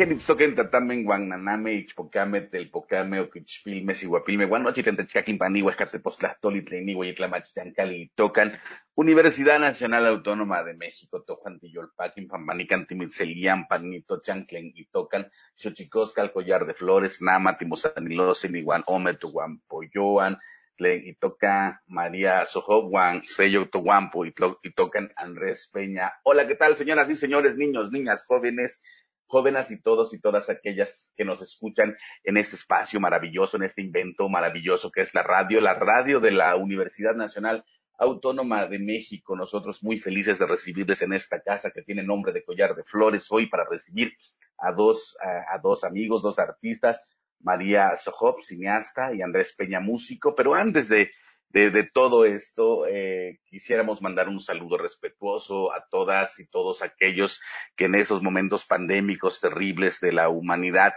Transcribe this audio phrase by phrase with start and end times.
[0.00, 8.58] Kenitzoken tatamen guananame ichpocame telpocame oquichfilme siguapilme guanochitentechcaquin panigua escatepostlahtoli tlenigua y tocan
[8.94, 16.64] Universidad Nacional Autónoma de México tojuan tiyolpaquin pampanican timitzelian panito chanclen y tocan xochicoscal collar
[16.64, 20.38] de flores nama timosanilosin iguan ome tuguan poyoan
[20.82, 24.32] y toca María Sojoguan, sello Toguampo y
[24.74, 26.14] tocan Andrés Peña.
[26.22, 28.82] Hola, ¿qué tal, señoras y señores, niños, niñas, jóvenes?
[29.30, 33.80] Jóvenes y todos y todas aquellas que nos escuchan en este espacio maravilloso, en este
[33.80, 37.64] invento maravilloso que es la radio, la radio de la Universidad Nacional
[37.96, 39.36] Autónoma de México.
[39.36, 43.28] Nosotros muy felices de recibirles en esta casa que tiene nombre de Collar de Flores
[43.30, 44.12] hoy para recibir
[44.58, 47.00] a dos, a, dos amigos, dos artistas,
[47.38, 50.34] María Sojop, cineasta, y Andrés Peña, músico.
[50.34, 51.12] Pero antes de,
[51.52, 57.40] de, todo esto, eh, quisiéramos mandar un saludo respetuoso a todas y todos aquellos
[57.74, 60.94] que en esos momentos pandémicos terribles de la humanidad,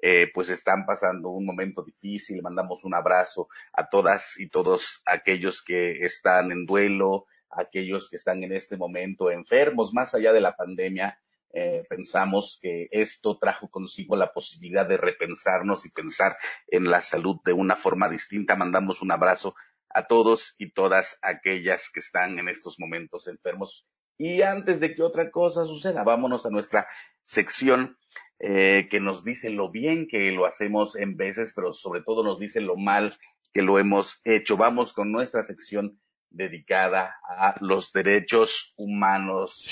[0.00, 2.40] eh, pues están pasando un momento difícil.
[2.40, 8.42] Mandamos un abrazo a todas y todos aquellos que están en duelo, aquellos que están
[8.42, 11.18] en este momento enfermos, más allá de la pandemia.
[11.52, 16.36] Eh, pensamos que esto trajo consigo la posibilidad de repensarnos y pensar
[16.68, 18.54] en la salud de una forma distinta.
[18.54, 19.54] Mandamos un abrazo
[19.94, 23.86] a todos y todas aquellas que están en estos momentos enfermos.
[24.18, 26.86] Y antes de que otra cosa suceda, vámonos a nuestra
[27.24, 27.96] sección
[28.38, 32.38] eh, que nos dice lo bien que lo hacemos en veces, pero sobre todo nos
[32.38, 33.14] dice lo mal
[33.52, 34.56] que lo hemos hecho.
[34.56, 36.00] Vamos con nuestra sección
[36.30, 39.62] dedicada a los derechos humanos.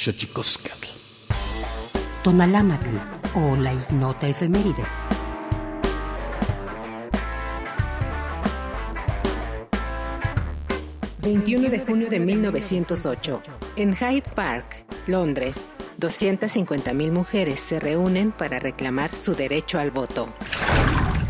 [2.23, 2.97] Tonalámatl
[3.35, 5.08] o la ignota efeméride.
[11.23, 13.43] 21 de junio de 1908,
[13.77, 15.57] en Hyde Park, Londres,
[15.99, 20.29] 250.000 mujeres se reúnen para reclamar su derecho al voto.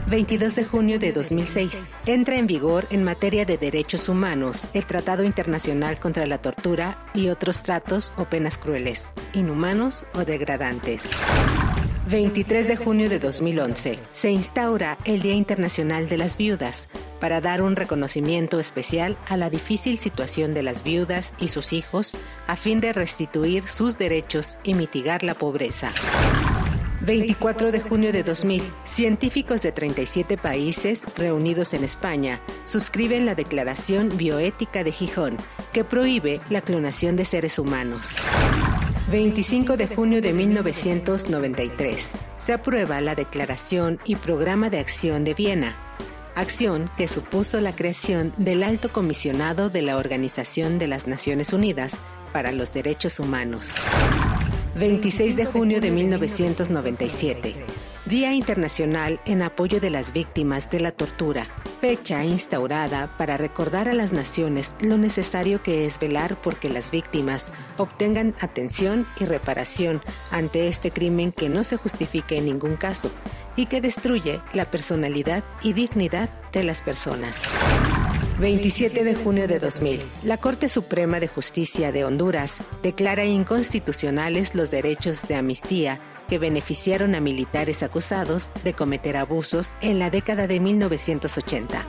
[0.09, 1.87] 22 de junio de 2006.
[2.07, 7.29] Entra en vigor en materia de derechos humanos el Tratado Internacional contra la Tortura y
[7.29, 11.03] otros tratos o penas crueles, inhumanos o degradantes.
[12.09, 13.99] 23 de junio de 2011.
[14.15, 16.89] Se instaura el Día Internacional de las Viudas
[17.21, 22.17] para dar un reconocimiento especial a la difícil situación de las viudas y sus hijos
[22.47, 25.93] a fin de restituir sus derechos y mitigar la pobreza.
[27.03, 34.17] 24 de junio de 2000, científicos de 37 países reunidos en España suscriben la Declaración
[34.17, 35.37] Bioética de Gijón,
[35.75, 38.17] que prohíbe la clonación de seres humanos.
[39.11, 45.77] 25 de junio de 1993, se aprueba la Declaración y Programa de Acción de Viena,
[46.35, 51.97] acción que supuso la creación del Alto Comisionado de la Organización de las Naciones Unidas
[52.35, 53.77] para los Derechos Humanos.
[54.79, 57.55] 26 de junio de 1997.
[58.09, 61.47] Día Internacional en apoyo de las víctimas de la tortura.
[61.83, 67.53] Fecha instaurada para recordar a las naciones lo necesario que es velar porque las víctimas
[67.77, 70.01] obtengan atención y reparación
[70.31, 73.11] ante este crimen que no se justifique en ningún caso
[73.57, 77.39] y que destruye la personalidad y dignidad de las personas.
[78.41, 84.71] 27 de junio de 2000, la Corte Suprema de Justicia de Honduras declara inconstitucionales los
[84.71, 85.99] derechos de amnistía
[86.29, 91.85] que beneficiaron a militares acusados de cometer abusos en la década de 1980.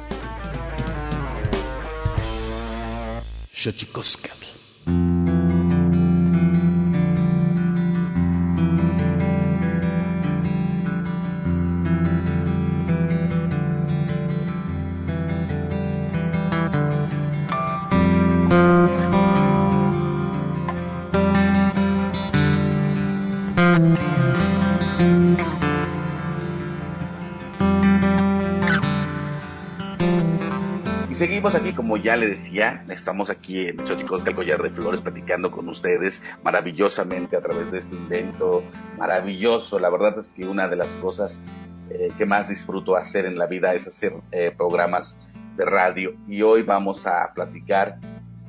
[3.52, 4.18] seguimos
[31.90, 36.22] como ya le decía, estamos aquí en Chochicos del Collar de Flores platicando con ustedes
[36.44, 38.62] maravillosamente a través de este invento
[39.00, 39.80] maravilloso.
[39.80, 41.42] La verdad es que una de las cosas
[41.90, 45.18] eh, que más disfruto hacer en la vida es hacer eh, programas
[45.58, 46.14] de radio.
[46.28, 47.98] Y hoy vamos a platicar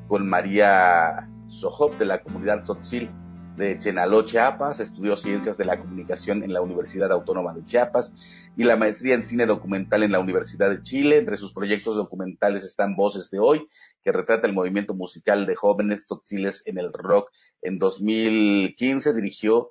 [0.07, 3.09] con María Sojop de la comunidad Tzotzil
[3.57, 8.13] de Chenaló, Chiapas, estudió Ciencias de la Comunicación en la Universidad Autónoma de Chiapas
[8.57, 11.19] y la maestría en Cine Documental en la Universidad de Chile.
[11.19, 13.69] Entre sus proyectos documentales están Voces de Hoy,
[14.03, 17.31] que retrata el movimiento musical de jóvenes totziles en el rock.
[17.63, 19.71] En 2015 dirigió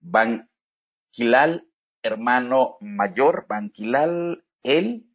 [0.00, 1.66] Banquilal,
[2.02, 5.06] hermano mayor, Banquilal, él,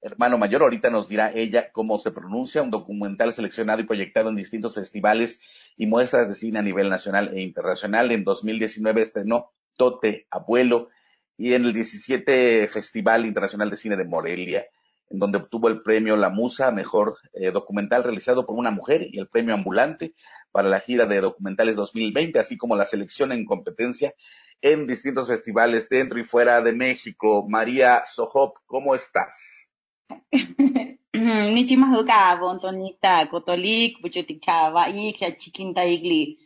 [0.00, 0.62] hermano mayor.
[0.62, 5.40] Ahorita nos dirá ella cómo se pronuncia, un documental seleccionado y proyectado en distintos festivales
[5.76, 8.12] y muestras de cine a nivel nacional e internacional.
[8.12, 10.88] En 2019 estrenó Tote, Abuelo,
[11.36, 14.66] y en el 17 Festival Internacional de Cine de Morelia,
[15.08, 19.18] en donde obtuvo el premio La Musa, mejor eh, documental realizado por una mujer, y
[19.18, 20.14] el premio Ambulante
[20.50, 24.14] para la gira de documentales 2020, así como la selección en competencia
[24.62, 27.46] en distintos festivales dentro y fuera de México.
[27.48, 29.68] María Sohop, ¿cómo estás?
[31.12, 33.98] Nichimahuka, Bontonita, Cotolik,
[35.36, 36.38] Chiquinta Igli,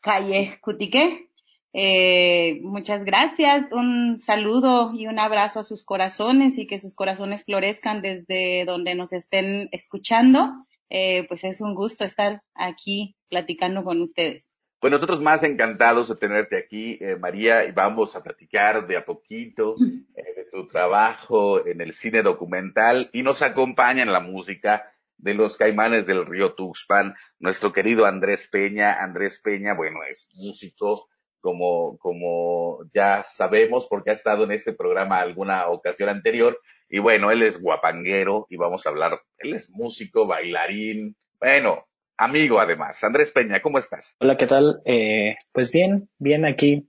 [0.00, 1.31] Calle Cutique.
[1.74, 7.44] Eh, muchas gracias, un saludo y un abrazo a sus corazones y que sus corazones
[7.44, 10.52] florezcan desde donde nos estén escuchando.
[10.90, 14.46] Eh, pues es un gusto estar aquí platicando con ustedes.
[14.78, 19.04] Pues nosotros más encantados de tenerte aquí, eh, María, y vamos a platicar de a
[19.04, 24.92] poquito eh, de tu trabajo en el cine documental y nos acompaña en la música
[25.16, 29.00] de los Caimanes del Río Tuxpan, nuestro querido Andrés Peña.
[29.00, 31.08] Andrés Peña, bueno, es músico,
[31.42, 36.58] como, como ya sabemos, porque ha estado en este programa alguna ocasión anterior,
[36.88, 42.60] y bueno, él es guapanguero y vamos a hablar, él es músico, bailarín, bueno, amigo
[42.60, 43.02] además.
[43.02, 44.16] Andrés Peña, ¿cómo estás?
[44.20, 44.80] Hola, ¿qué tal?
[44.84, 46.88] Eh, pues bien, bien aquí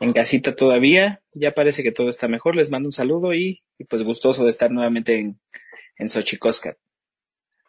[0.00, 1.20] en casita todavía.
[1.32, 2.56] Ya parece que todo está mejor.
[2.56, 5.40] Les mando un saludo y, pues gustoso de estar nuevamente en,
[5.98, 6.76] en Xochicoscat.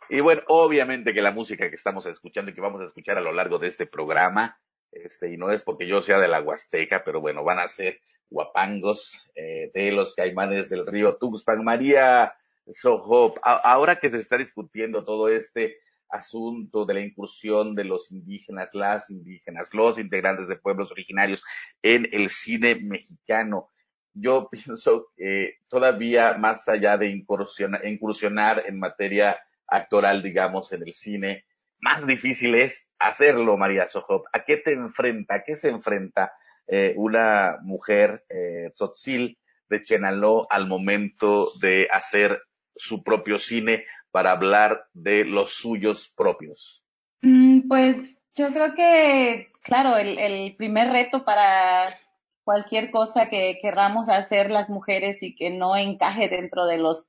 [0.10, 3.22] Y bueno, obviamente que la música que estamos escuchando y que vamos a escuchar a
[3.22, 4.60] lo largo de este programa,
[4.92, 8.00] este, y no es porque yo sea de la Huasteca, pero bueno, van a ser
[8.30, 11.64] guapangos eh, de los caimanes del río Tuxpan.
[11.64, 12.34] María
[12.72, 15.78] Soho, ahora que se está discutiendo todo este
[16.10, 21.44] asunto de la incursión de los indígenas, las indígenas, los integrantes de pueblos originarios
[21.82, 23.70] en el cine mexicano.
[24.14, 31.46] Yo pienso que todavía más allá de incursionar en materia actoral, digamos, en el cine,
[31.86, 34.26] más difícil es hacerlo, María Sohop.
[34.34, 35.36] ¿A qué te enfrenta?
[35.36, 36.34] ¿A qué se enfrenta
[36.66, 39.38] eh, una mujer eh, tzotzil
[39.70, 42.42] de Chenaló al momento de hacer
[42.76, 46.84] su propio cine para hablar de los suyos propios?
[47.22, 47.98] Mm, pues
[48.34, 52.00] yo creo que, claro, el, primer reto para
[52.44, 57.06] cualquier cosa que querramos hacer las mujeres y que no encaje dentro de los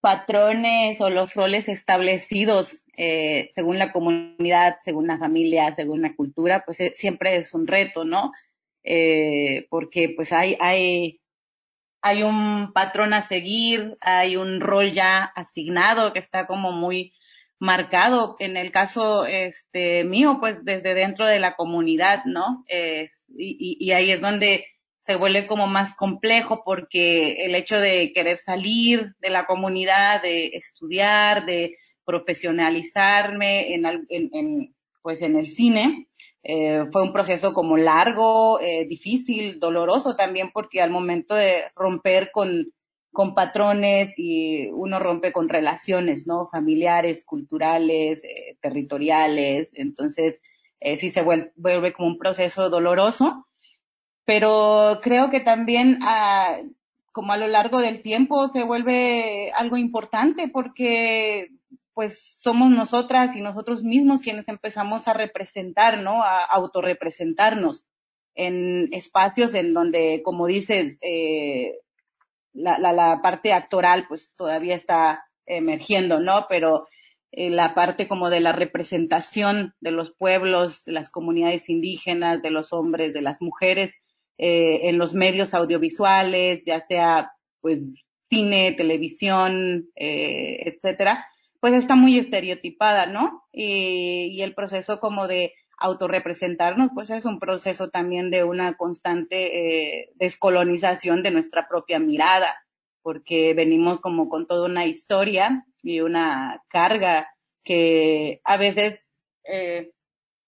[0.00, 6.64] patrones o los roles establecidos eh, según la comunidad, según la familia, según la cultura,
[6.64, 8.32] pues eh, siempre es un reto, ¿no?
[8.82, 11.20] Eh, porque pues hay, hay
[12.02, 17.14] hay un patrón a seguir, hay un rol ya asignado que está como muy
[17.58, 18.36] marcado.
[18.40, 22.64] En el caso este mío, pues desde dentro de la comunidad, ¿no?
[22.68, 24.66] y, y ahí es donde
[25.04, 30.46] se vuelve como más complejo porque el hecho de querer salir de la comunidad, de
[30.54, 36.08] estudiar, de profesionalizarme en, en, en pues en el cine,
[36.42, 42.30] eh, fue un proceso como largo, eh, difícil, doloroso también, porque al momento de romper
[42.32, 42.72] con,
[43.12, 46.48] con patrones y uno rompe con relaciones, ¿no?
[46.48, 49.72] Familiares, culturales, eh, territoriales.
[49.74, 50.40] Entonces,
[50.98, 53.46] sí se vuelve, como un proceso doloroso,
[54.26, 56.60] pero creo que también, ah,
[57.12, 61.50] como a lo largo del tiempo, se vuelve algo importante porque
[61.94, 66.22] pues somos nosotras y nosotros mismos quienes empezamos a representar, ¿no?
[66.22, 67.86] A autorrepresentarnos
[68.34, 71.78] en espacios en donde, como dices, eh,
[72.52, 76.46] la, la, parte actoral pues todavía está emergiendo, ¿no?
[76.48, 76.86] Pero
[77.30, 82.50] eh, la parte como de la representación de los pueblos, de las comunidades indígenas, de
[82.50, 83.94] los hombres, de las mujeres,
[84.36, 87.80] eh, en los medios audiovisuales, ya sea pues
[88.28, 91.24] cine, televisión, etcétera,
[91.64, 93.42] pues está muy estereotipada, ¿no?
[93.50, 100.10] Y, el proceso como de autorrepresentarnos, pues es un proceso también de una constante eh,
[100.16, 102.54] descolonización de nuestra propia mirada,
[103.00, 107.30] porque venimos como con toda una historia y una carga
[107.62, 109.02] que a veces,
[109.44, 109.92] eh,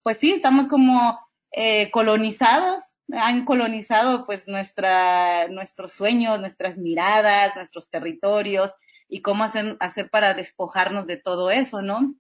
[0.03, 1.19] pues sí, estamos como
[1.51, 8.71] eh, colonizados, han colonizado pues nuestra, nuestros sueños, nuestras miradas, nuestros territorios,
[9.09, 12.15] y cómo hacer, hacer para despojarnos de todo eso, ¿no?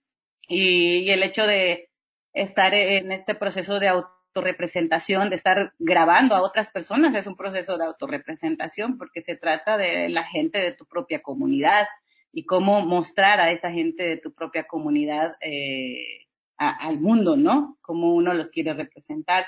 [0.48, 1.90] Y, el hecho de
[2.32, 7.78] estar en este proceso de autorrepresentación, de estar grabando a otras personas, es un proceso
[7.78, 11.86] de autorrepresentación porque se trata de la gente de tu propia comunidad
[12.32, 16.26] y cómo mostrar a esa gente de tu propia comunidad eh,
[16.58, 17.78] al mundo, ¿no?
[17.80, 19.46] Cómo uno los quiere representar.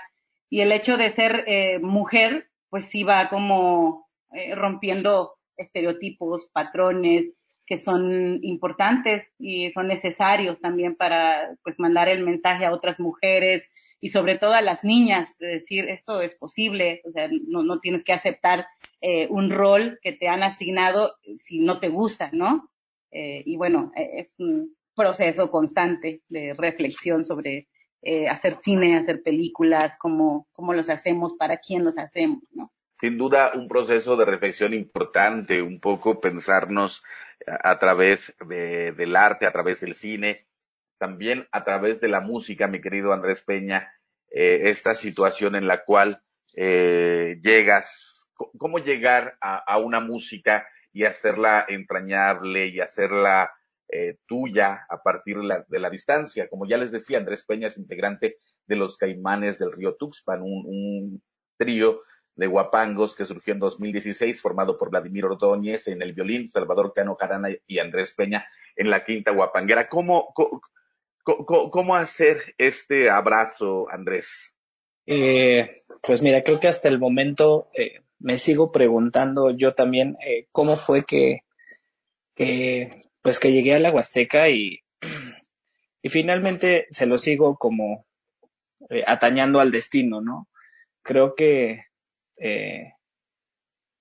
[0.51, 7.27] Y el hecho de ser eh, mujer, pues va como eh, rompiendo estereotipos, patrones
[7.67, 13.63] que son importantes y son necesarios también para pues mandar el mensaje a otras mujeres
[14.01, 17.81] y sobre todo a las niñas de decir esto es posible, o sea, no, no
[17.81, 18.67] tienes que aceptar
[19.01, 22.71] eh, un rol que te han asignado si no te gusta, ¿no?
[23.11, 27.69] Eh, y bueno, e, es un proceso constante de reflexión sobre
[28.03, 32.73] eh, hacer cine, hacer películas, cómo, cómo los hacemos, para quién los hacemos, ¿no?
[32.99, 37.05] Sin duda un proceso de reflexión importante, un poco pensarnos
[37.47, 40.49] a, través del arte, a través del cine,
[40.99, 43.93] también a través de la música, mi querido Andrés Peña,
[44.31, 46.23] eh, esta situación en la cual
[46.57, 53.53] eh, llegas, cómo llegar a, una música y hacerla entrañable y hacerla
[53.89, 56.49] eh, tuya a partir de la, distancia.
[56.49, 60.65] Como ya les decía, Andrés Peña es integrante de los Caimanes del Río Tuxpan, un,
[60.67, 61.23] un
[61.57, 62.03] trío
[62.39, 67.17] de Guapangos que surgió en 2016, formado por Vladimir Ordóñez en el violín, Salvador Cano
[67.17, 69.89] Carana y Andrés Peña en la quinta guapanguera.
[69.89, 70.33] ¿Cómo,
[71.25, 74.55] cómo, hacer este abrazo, Andrés?
[75.05, 80.47] Eh, pues mira, creo que hasta el momento eh, me sigo preguntando yo también eh,
[80.53, 81.41] cómo fue que,
[82.37, 84.85] que, pues que llegué a la Huasteca y
[86.03, 88.07] y finalmente se lo sigo como
[89.07, 90.47] atañando al destino, ¿no?
[91.03, 91.89] Creo que,
[92.39, 92.95] eh,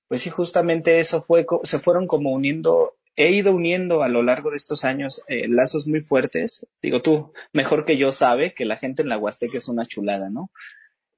[0.08, 4.52] pues sí, justamente eso fue, se fueron como uniendo, he ido uniendo a lo largo
[4.52, 6.68] de estos años eh, lazos muy fuertes.
[6.82, 10.30] Digo, tú, mejor que yo sabe que la gente en la Huasteca es una chulada,
[10.30, 10.52] ¿no?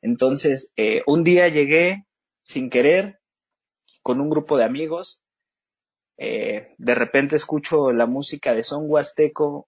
[0.01, 0.73] Entonces,
[1.07, 2.05] un día llegué
[2.41, 3.19] sin querer
[4.01, 5.21] con un grupo de amigos,
[6.17, 9.67] de repente escucho la música de son huasteco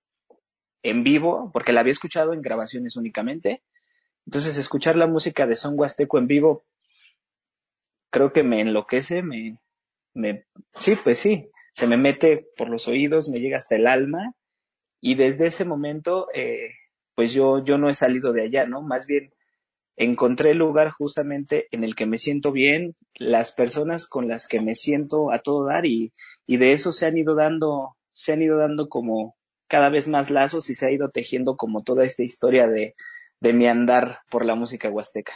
[0.84, 3.62] en vivo, porque la había escuchado en grabaciones únicamente.
[4.26, 6.66] Entonces, escuchar la música de Son Huasteco en vivo,
[8.12, 9.58] creo que me enloquece, me,
[10.14, 14.34] me, sí, pues sí, se me mete por los oídos, me llega hasta el alma,
[15.02, 16.72] y desde ese momento, eh,
[17.16, 18.82] pues yo, yo no he salido de allá, ¿no?
[18.82, 19.34] Más bien,
[19.96, 24.62] encontré el lugar justamente en el que me siento bien, las personas con las que
[24.62, 26.14] me siento a todo dar, y,
[26.46, 29.36] y de eso se han ido dando, se han ido dando como
[29.68, 32.96] cada vez más lazos y se ha ido tejiendo como toda esta historia de,
[33.40, 35.34] de mi andar por la música huasteca.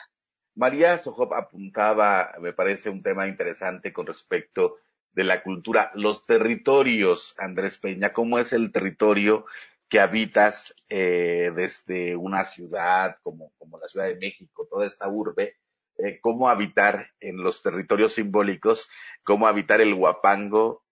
[0.55, 4.77] María Sojop apuntaba, me parece un tema interesante con respecto
[5.11, 9.45] de la cultura, los territorios, Andrés Peña, ¿cómo es el territorio
[9.87, 15.57] que habitas eh, desde una ciudad como, como la Ciudad de México, toda esta urbe?
[15.97, 18.89] Eh, ¿Cómo habitar en los territorios simbólicos?
[19.23, 20.83] ¿Cómo habitar el huapango,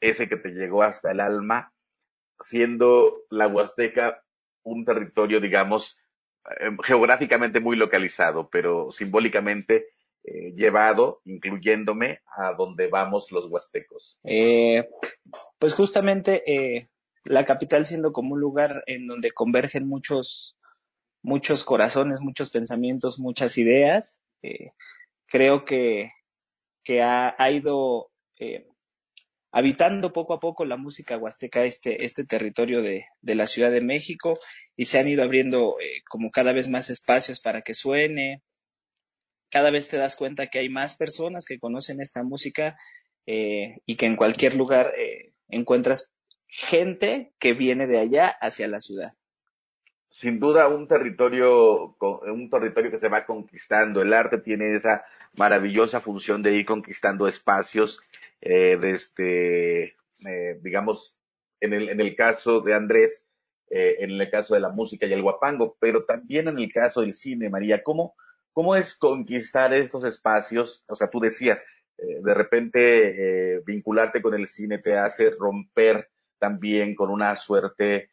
[0.00, 1.72] ese que te llegó hasta el alma?
[2.40, 4.22] siendo la Huasteca
[4.62, 6.00] un territorio, digamos,
[6.84, 9.86] geográficamente muy localizado, pero simbólicamente
[10.24, 14.20] eh, llevado, incluyéndome, a donde vamos los huastecos.
[14.24, 14.88] Eh,
[15.58, 16.88] pues justamente
[17.24, 20.56] la capital siendo como un lugar en donde convergen muchos,
[21.22, 24.20] muchos corazones, muchos pensamientos, muchas ideas,
[25.26, 26.10] creo que,
[26.84, 28.10] que ha, ha ido
[29.56, 33.80] habitando poco a poco la música huasteca este, este territorio de, de la Ciudad de
[33.80, 34.34] México
[34.76, 38.42] y se han ido abriendo eh, como cada vez más espacios para que suene.
[39.50, 42.76] Cada vez te das cuenta que hay más personas que conocen esta música
[43.24, 46.12] eh, y que en cualquier lugar eh, encuentras
[46.48, 49.14] gente que viene de allá hacia la ciudad.
[50.10, 54.02] Sin duda un territorio, un territorio que se va conquistando.
[54.02, 58.02] El arte tiene esa maravillosa función de ir conquistando espacios
[58.40, 59.96] eh, desde,
[60.26, 61.18] eh, digamos,
[61.60, 63.30] en el, en el caso de Andrés,
[63.70, 67.00] eh, en el caso de la música y el guapango, pero también en el caso
[67.00, 68.14] del cine, María, ¿cómo,
[68.52, 70.84] cómo es conquistar estos espacios?
[70.88, 71.66] O sea, tú decías,
[71.98, 78.10] de repente vincularte con el cine te hace romper también con una suerte,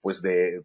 [0.00, 0.62] pues, de,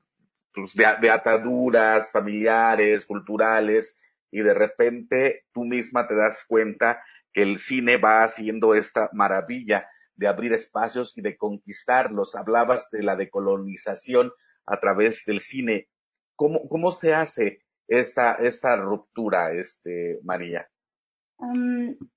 [0.53, 7.41] pues de, de ataduras familiares, culturales, y de repente tú misma te das cuenta que
[7.41, 12.35] el cine va haciendo esta maravilla de abrir espacios y de conquistarlos.
[12.35, 14.31] Hablabas de la decolonización
[14.65, 15.87] a través del cine.
[16.35, 20.67] ¿Cómo, cómo se hace esta, esta ruptura, este, María?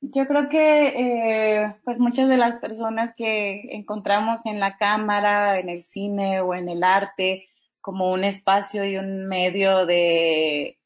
[0.02, 5.70] Yo creo que eh, pues muchas de las personas que encontramos en la cámara, en
[5.70, 7.48] el cine o en el arte
[7.80, 10.78] como un espacio y un medio de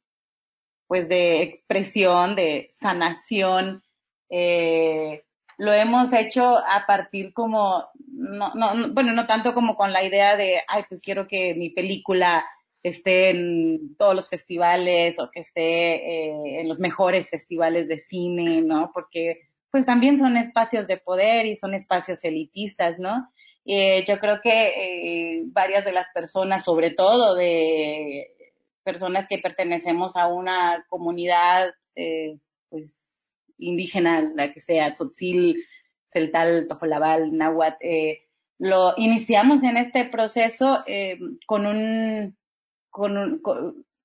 [0.87, 3.83] pues de expresión, de sanación,
[4.31, 5.25] eh,
[5.57, 10.37] lo hemos hecho a partir como, no, no, bueno, no tanto como con la idea
[10.37, 12.45] de, ay, pues quiero que mi película
[12.83, 18.63] esté en todos los festivales o que esté eh, en los mejores festivales de cine,
[18.63, 18.93] ¿no?
[18.95, 23.31] Porque pues también son espacios de poder y son espacios elitistas, ¿no?
[23.65, 28.29] Eh, yo creo que eh, varias de las personas, sobre todo de
[28.83, 32.39] personas que pertenecemos a una comunidad, eh,
[32.71, 33.08] pues
[33.59, 35.65] indígena, la que sea, Tzotzil,
[36.11, 38.23] Celtal, Tojolabal, Nahuatl, eh,
[38.59, 42.37] lo iniciamos en este proceso eh, con un,
[42.91, 43.41] con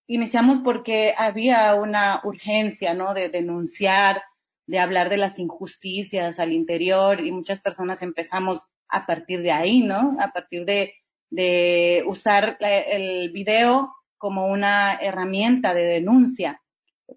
[0.07, 3.13] iniciamos porque había una urgencia, ¿no?
[3.13, 4.21] De denunciar,
[4.67, 9.81] de hablar de las injusticias al interior y muchas personas empezamos a partir de ahí,
[9.81, 10.15] ¿no?
[10.19, 10.93] A partir de,
[11.29, 16.62] de usar el video como una herramienta de denuncia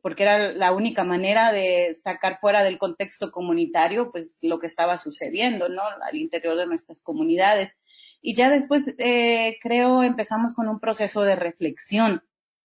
[0.02, 4.98] porque era la única manera de sacar fuera del contexto comunitario, pues lo que estaba
[4.98, 5.82] sucediendo, ¿no?
[5.82, 7.72] Al interior de nuestras comunidades.
[8.20, 12.22] Y ya después, eh, creo, empezamos con un proceso de reflexión,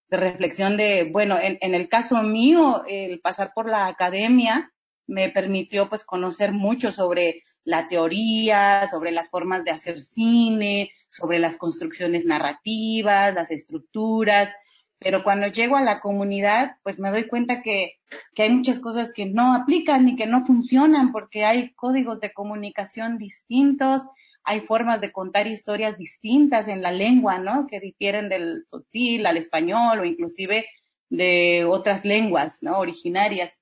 [0.10, 4.72] de reflexión de, bueno, en, en el caso mío, el pasar por la academia
[5.08, 11.40] me permitió pues conocer mucho sobre la teoría, sobre las formas de hacer cine, sobre
[11.40, 14.54] las construcciones narrativas, las estructuras,
[15.04, 18.00] pero cuando llego a la comunidad, pues me doy cuenta que,
[18.36, 22.32] que, hay muchas cosas que no aplican y que no funcionan porque hay códigos de
[22.32, 24.04] comunicación distintos,
[24.44, 27.66] hay formas de contar historias distintas en la lengua, ¿no?
[27.66, 30.68] Que difieren del tzotzil al español o inclusive
[31.10, 32.78] de otras lenguas, ¿no?
[32.78, 33.60] Originarias.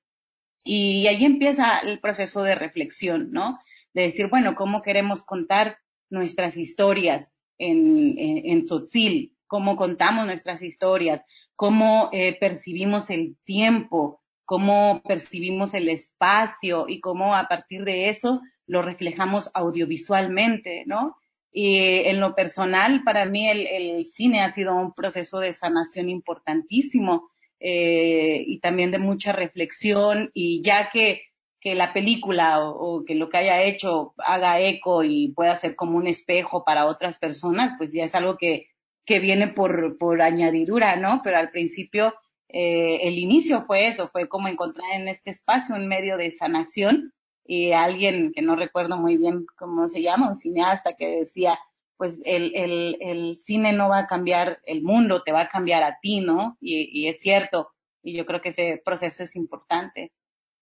[0.65, 3.59] Y ahí empieza el proceso de reflexión, ¿no?
[3.93, 5.77] De decir, bueno, ¿cómo queremos contar
[6.09, 9.37] nuestras historias en, en, tzotzil?
[9.49, 11.23] ¿Cómo contamos nuestras historias?
[11.55, 14.21] ¿Cómo eh, percibimos el tiempo?
[14.45, 16.85] ¿Cómo percibimos el espacio?
[16.87, 21.15] Y cómo a partir de eso lo reflejamos audiovisualmente, ¿no?
[21.51, 27.31] Y en lo personal, para mí el, cine ha sido un proceso de sanación importantísimo
[27.59, 31.23] eh, y también de mucha reflexión y ya que,
[31.59, 35.97] que la película o, que lo que haya hecho haga eco y pueda ser como
[35.97, 38.68] un espejo para otras personas, pues ya es algo que,
[39.09, 41.21] que viene por, por añadidura, ¿no?
[41.23, 42.13] Pero al principio
[42.47, 47.11] eh, el inicio fue eso, fue como encontrar en este espacio un medio de sanación
[47.43, 51.57] y alguien que no recuerdo muy bien cómo se llama, un cineasta que decía,
[51.97, 55.81] pues el, el, el cine no va a cambiar el mundo, te va a cambiar
[55.81, 56.59] a ti, ¿no?
[56.61, 57.71] Y, y es cierto,
[58.03, 60.11] y yo creo que ese proceso es importante.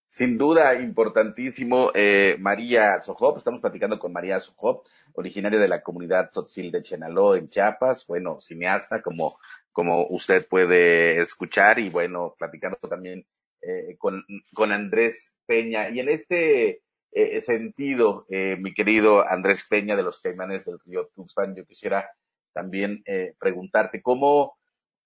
[0.10, 1.92] Sin duda, importantísimo.
[1.94, 7.36] Eh, María Sojop, estamos platicando con María Sojop, originaria de la comunidad Tzotzil de Chenaló,
[7.36, 9.38] en Chiapas, bueno, cineasta, como,
[9.72, 13.26] como usted puede escuchar, y bueno, platicando también
[13.62, 15.90] eh, con, con, Andrés Peña.
[15.90, 21.10] Y en este eh, sentido, eh, mi querido Andrés Peña de los Caimanes del Río
[21.14, 22.10] Tuxpan, yo quisiera
[22.54, 23.04] también
[23.38, 24.58] preguntarte cómo,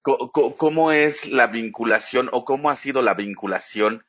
[0.01, 4.05] cómo, es la vinculación o cómo ha sido la vinculación.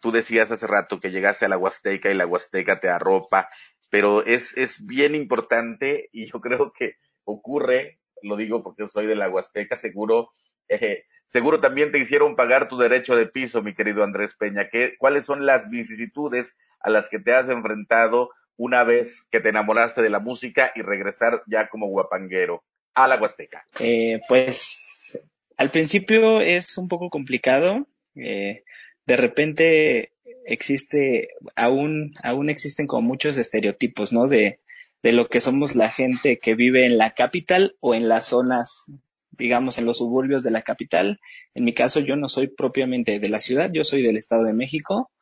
[0.00, 3.48] Tú decías hace rato que llegaste a la Huasteca y la Huasteca te arropa,
[3.90, 9.14] pero es, es bien importante y yo creo que ocurre, lo digo porque soy de
[9.14, 10.30] la Huasteca, seguro
[10.68, 14.68] eh, seguro también te hicieron pagar tu derecho de piso, mi querido Andrés Peña.
[14.70, 19.50] ¿Qué, ¿Cuáles son las vicisitudes a las que te has enfrentado una vez que te
[19.50, 23.66] enamoraste de la música y regresar ya como guapanguero a la Huasteca?
[23.80, 25.18] Eh, pues
[25.56, 27.86] al principio es un poco complicado.
[28.14, 28.64] Eh,
[29.08, 30.12] de repente
[30.44, 34.28] existe, aún, aún existen como muchos estereotipos, ¿no?
[34.28, 34.60] De,
[35.02, 38.92] de lo que somos la gente que vive en la capital o en las zonas
[39.30, 41.20] digamos, en los suburbios de la capital.
[41.54, 44.52] En mi caso, yo no soy propiamente de la ciudad, yo soy del Estado de
[44.52, 45.12] México.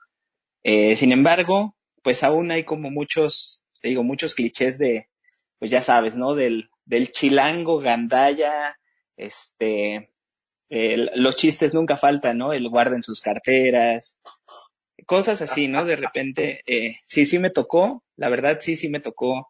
[0.62, 5.10] Eh, sin embargo, pues aún hay como muchos, te digo, muchos clichés de,
[5.58, 6.34] pues ya sabes, ¿no?
[6.34, 8.78] Del, del chilango, gandaya,
[9.18, 10.10] este,
[10.68, 12.52] los chistes nunca faltan, ¿no?
[12.52, 14.18] El guarda en sus carteras,
[15.06, 15.84] cosas así, ¿no?
[15.84, 19.48] De repente, eh, sí, sí me tocó, la verdad sí, sí me tocó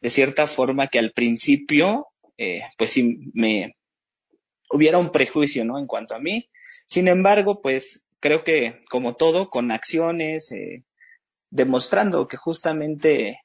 [0.00, 3.76] de cierta forma que al principio, eh, pues sí me,
[4.70, 5.78] hubiera un prejuicio, ¿no?
[5.78, 6.50] En cuanto a mí.
[6.86, 10.84] Sin embargo, pues creo que como todo, con acciones, eh,
[11.50, 13.40] demostrando que justamente,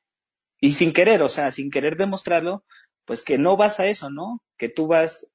[0.59, 2.63] y sin querer, o sea, sin querer demostrarlo,
[3.05, 4.41] pues que no vas a eso, ¿no?
[4.57, 5.33] Que tú vas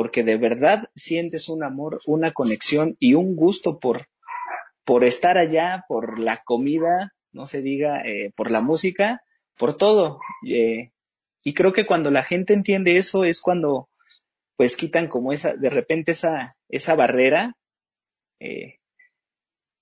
[0.00, 4.08] porque de verdad sientes un amor, una conexión y un gusto por,
[4.82, 9.22] por estar allá, por la comida, no se diga, eh, por la música,
[9.58, 10.18] por todo.
[10.48, 10.92] Eh,
[11.44, 13.90] y creo que cuando la gente entiende eso es cuando
[14.56, 17.58] pues quitan como esa, de repente esa, esa barrera
[18.38, 18.78] eh,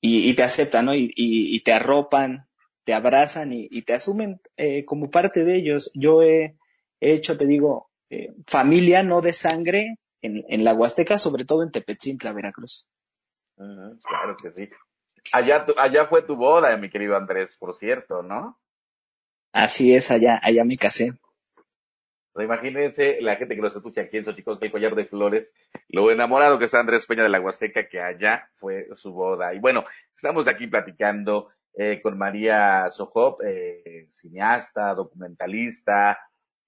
[0.00, 0.96] y, te aceptan, ¿no?
[0.96, 2.48] Y, te arropan,
[2.83, 4.40] te abrazan y, te asumen
[4.85, 5.92] como parte de ellos.
[5.94, 6.57] Yo he,
[6.98, 7.92] hecho, te digo,
[8.48, 12.87] familia no de sangre en, en, la Huasteca, sobre todo en Tepetzintla, Veracruz.
[13.57, 14.70] claro que sí.
[15.33, 18.59] Allá, allá fue tu boda, mi querido Andrés, por cierto, ¿no?
[19.52, 21.12] Así es, allá, allá me casé
[22.44, 25.52] imagínense la gente que nos escucha aquí en Xochicosca, el collar de flores,
[25.88, 29.54] lo enamorado que está Andrés Peña de la Huasteca, que allá fue su boda.
[29.54, 36.18] Y bueno, estamos aquí platicando eh, con María Sojop, eh, cineasta, documentalista,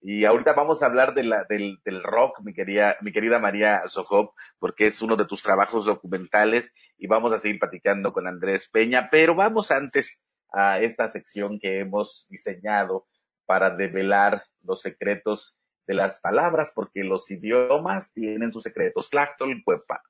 [0.02, 3.82] y ahorita vamos a hablar de la, del, del rock, mi querida, mi querida María
[3.86, 8.68] Sojop, porque es uno de tus trabajos documentales, y vamos a seguir platicando con Andrés
[8.68, 13.06] Peña, pero vamos antes a esta sección que hemos diseñado
[13.46, 19.10] para develar los secretos de las palabras, porque los idiomas tienen sus secretos.
[19.10, 20.02] Tlactolcuepa.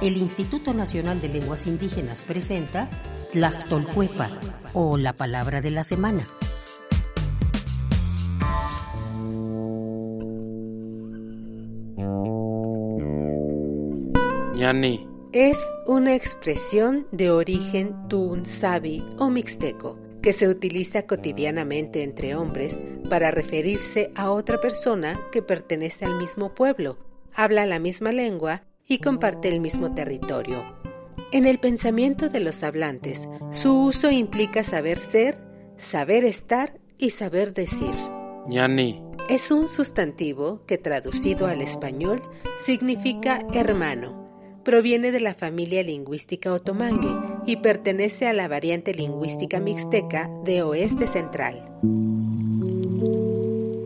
[0.00, 2.88] El Instituto Nacional de Lenguas Indígenas presenta
[3.32, 4.30] Tlactolcuepa,
[4.72, 6.26] o la palabra de la semana.
[14.54, 15.08] Yani.
[15.32, 23.30] Es una expresión de origen tunsabi o mixteco que se utiliza cotidianamente entre hombres para
[23.30, 26.96] referirse a otra persona que pertenece al mismo pueblo,
[27.34, 30.64] habla la misma lengua y comparte el mismo territorio.
[31.32, 35.38] En el pensamiento de los hablantes, su uso implica saber ser,
[35.76, 37.94] saber estar y saber decir.
[38.46, 39.02] ñani.
[39.28, 42.22] Es un sustantivo que traducido al español
[42.58, 44.21] significa hermano.
[44.64, 47.08] Proviene de la familia lingüística otomangue
[47.46, 51.64] y pertenece a la variante lingüística mixteca de oeste central.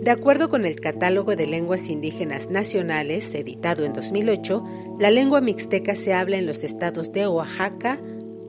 [0.02, 5.96] De acuerdo con el Catálogo de Lenguas Indígenas Nacionales, editado en 2008, la lengua mixteca
[5.96, 7.98] se habla en los estados de Oaxaca,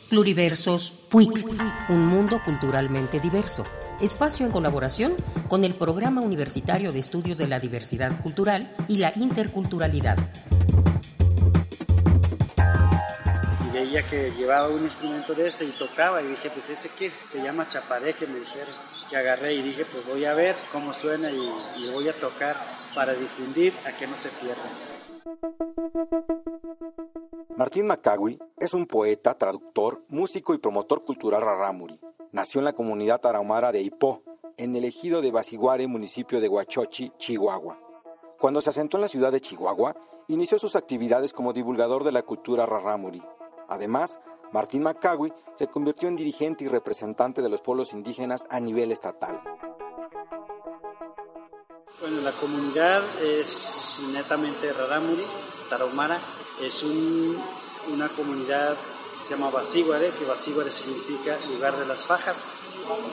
[0.08, 1.46] Pluriversos PUIC,
[1.88, 3.64] un mundo culturalmente diverso.
[4.00, 5.14] Espacio en colaboración
[5.48, 10.18] con el Programa Universitario de Estudios de la Diversidad Cultural y la Interculturalidad.
[13.66, 17.10] Y veía que llevaba un instrumento de este y tocaba y dije, pues ese qué
[17.10, 18.74] se llama chapareque, me dijeron.
[19.08, 22.56] Que agarré y dije, pues voy a ver cómo suena y, y voy a tocar
[22.94, 24.91] para difundir a que no se pierda.
[27.56, 32.00] Martín Macagui es un poeta, traductor, músico y promotor cultural rarámuri.
[32.32, 34.22] Nació en la comunidad tarahumara de Ipó,
[34.56, 37.78] en el ejido de Basiguare, municipio de Huachochi, Chihuahua.
[38.38, 39.94] Cuando se asentó en la ciudad de Chihuahua,
[40.28, 43.22] inició sus actividades como divulgador de la cultura rarámuri.
[43.68, 44.18] Además,
[44.52, 49.40] Martín Macagui se convirtió en dirigente y representante de los pueblos indígenas a nivel estatal.
[52.22, 55.24] La comunidad es netamente rarámuri,
[55.68, 56.16] tarahumara.
[56.60, 57.42] Es un,
[57.92, 58.76] una comunidad
[59.22, 62.52] se llama Basíguare, que Basíguare significa lugar de las fajas.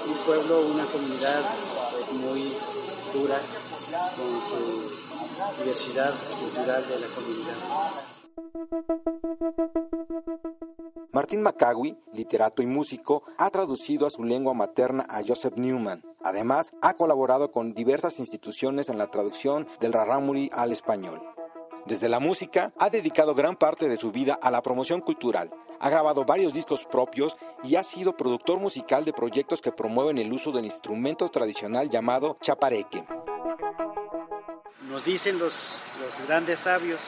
[0.07, 1.41] Un pueblo, una comunidad
[2.13, 2.55] muy
[3.13, 3.39] dura
[4.15, 4.83] con su
[5.63, 7.55] diversidad cultural de la comunidad.
[11.19, 16.01] Martín Macagui, literato y músico, ha traducido a su lengua materna a Joseph Newman.
[16.23, 21.21] Además, ha colaborado con diversas instituciones en la traducción del rarámuri al español.
[21.85, 25.53] Desde la música, ha dedicado gran parte de su vida a la promoción cultural.
[25.81, 30.31] Ha grabado varios discos propios y ha sido productor musical de proyectos que promueven el
[30.31, 33.03] uso del instrumento tradicional llamado chapareque.
[34.87, 37.01] Nos dicen los, los grandes sabios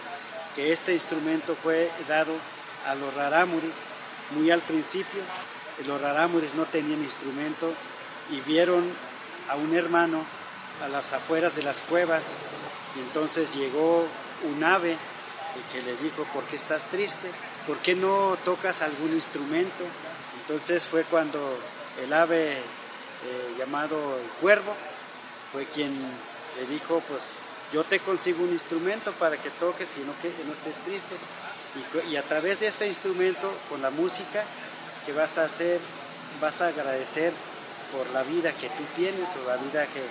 [0.57, 2.33] que este instrumento fue dado
[2.85, 3.90] a los rarámuris
[4.35, 5.21] muy al principio.
[5.87, 7.73] Los rarámuris no tenían instrumento
[8.31, 8.83] y vieron
[9.49, 10.23] a un hermano
[10.83, 12.35] a las afueras de las cuevas
[12.95, 14.05] y entonces llegó
[14.43, 14.95] un ave
[15.71, 17.29] que les dijo, ¿por qué estás triste?
[17.67, 19.83] ¿Por qué no tocas algún instrumento?
[20.41, 21.39] Entonces fue cuando
[22.03, 24.73] el ave eh, llamado el cuervo
[25.51, 25.91] fue quien
[26.57, 27.35] le dijo, pues
[27.73, 31.15] yo te consigo un instrumento para que toques y no, que, no estés triste.
[32.09, 34.43] Y, a través de este instrumento, con la música
[35.05, 35.79] que vas a hacer,
[36.41, 37.31] vas a agradecer
[37.91, 40.03] por la vida que tú tienes o la vida que,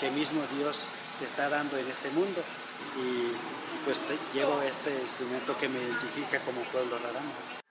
[0.00, 2.42] que mismo Dios te está dando en este mundo.
[2.98, 3.32] Y,
[3.84, 4.00] pues
[4.32, 7.61] llevo este instrumento que me identifica como pueblo rarámuri.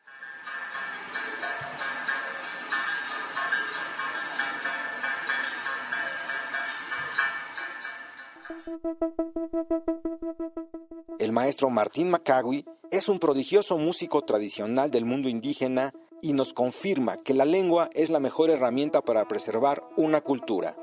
[11.20, 17.18] El maestro Martín Macagui es un prodigioso músico tradicional del mundo indígena y nos confirma
[17.18, 20.76] que la lengua es la mejor herramienta para preservar una cultura.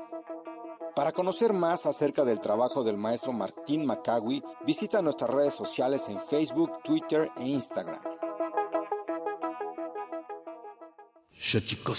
[0.95, 6.19] Para conocer más acerca del trabajo del maestro Martín Macagui, visita nuestras redes sociales en
[6.19, 7.99] Facebook, Twitter e Instagram.
[11.37, 11.93] Soñando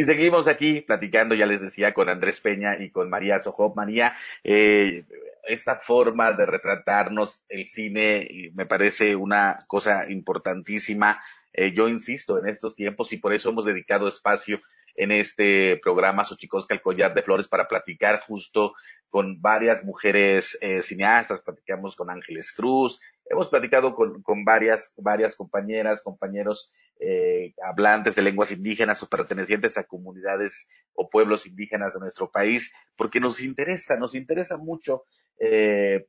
[0.00, 3.76] Y seguimos aquí platicando, ya les decía, con Andrés Peña y con María Sojop.
[3.76, 5.04] María, eh,
[5.46, 11.22] esta forma de retratarnos el cine me parece una cosa importantísima.
[11.52, 14.60] Eh, yo insisto en estos tiempos y por eso hemos dedicado espacio
[14.94, 18.72] en este programa Xochicosca el collar de flores para platicar justo
[19.10, 25.36] con varias mujeres eh, cineastas, platicamos con Ángeles Cruz, hemos platicado con, con varias, varias
[25.36, 26.70] compañeras, compañeros
[27.02, 32.74] eh, hablantes de lenguas indígenas o pertenecientes a comunidades o pueblos indígenas de nuestro país,
[32.94, 35.04] porque nos interesa, nos interesa mucho
[35.38, 36.06] eh,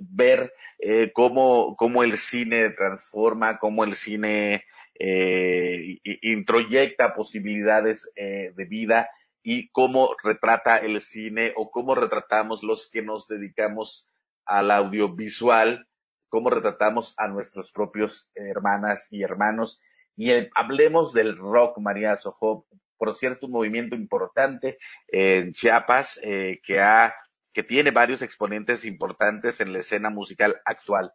[0.00, 4.64] ver eh, cómo, cómo el cine transforma, cómo el cine
[6.22, 9.08] introyecta posibilidades de vida
[9.42, 14.08] y cómo retrata el cine o cómo retratamos los que nos dedicamos
[14.44, 15.88] al audiovisual,
[16.28, 19.80] cómo retratamos a nuestros propios hermanas y hermanos.
[20.16, 26.80] Y hablemos del rock, María Sojo, por cierto, un movimiento importante en Chiapas eh, que,
[26.80, 27.14] ha,
[27.52, 31.12] que tiene varios exponentes importantes en la escena musical actual.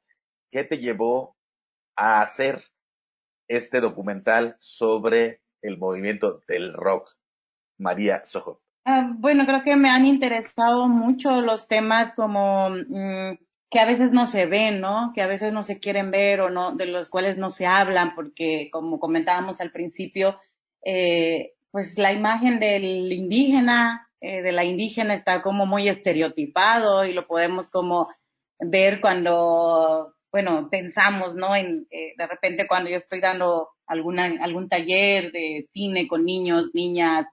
[0.52, 1.38] ¿Qué te llevó
[1.96, 2.62] a hacer
[3.50, 7.10] este documental sobre el movimiento del rock.
[7.78, 8.62] María Sojo.
[8.86, 13.38] Ah, bueno, creo que me han interesado mucho los temas como mm,
[13.70, 15.12] que a veces no se ven, ¿no?
[15.14, 18.16] Que a veces no se quieren ver o no, de los cuales no se hablan,
[18.16, 20.40] porque como comentábamos al principio,
[20.84, 27.14] eh, pues la imagen del indígena, eh, de la indígena está como muy estereotipado y
[27.14, 28.10] lo podemos como
[28.60, 31.56] ver cuando bueno, pensamos, ¿no?
[31.56, 36.70] En, eh, de repente cuando yo estoy dando alguna, algún taller de cine con niños,
[36.74, 37.28] niñas,